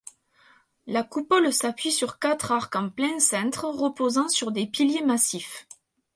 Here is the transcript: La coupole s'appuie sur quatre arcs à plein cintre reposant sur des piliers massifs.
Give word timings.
La 0.87 1.03
coupole 1.03 1.53
s'appuie 1.53 1.91
sur 1.91 2.17
quatre 2.17 2.51
arcs 2.51 2.75
à 2.75 2.89
plein 2.89 3.19
cintre 3.19 3.65
reposant 3.65 4.29
sur 4.29 4.51
des 4.51 4.65
piliers 4.65 5.03
massifs. 5.03 5.67